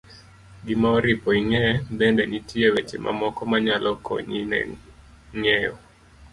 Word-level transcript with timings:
gima 0.65 0.87
oripo 0.97 1.29
ing'e 1.41 1.63
bende, 1.97 2.23
nitie 2.31 2.67
weche 2.73 2.97
mamoko 3.05 3.41
ma 3.51 3.57
nyalo 3.65 3.91
konyi 4.05 4.41
ng'eyo 5.39 5.73